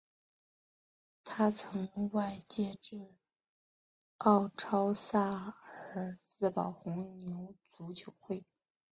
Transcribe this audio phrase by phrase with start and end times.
[1.23, 3.13] 他曾外借至
[4.17, 5.51] 奥超萨
[5.93, 8.43] 尔斯堡红牛足球会。